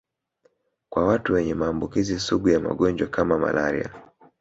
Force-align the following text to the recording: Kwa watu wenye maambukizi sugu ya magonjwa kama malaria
Kwa 0.89 1.05
watu 1.05 1.33
wenye 1.33 1.53
maambukizi 1.53 2.19
sugu 2.19 2.49
ya 2.49 2.59
magonjwa 2.59 3.07
kama 3.07 3.37
malaria 3.37 3.89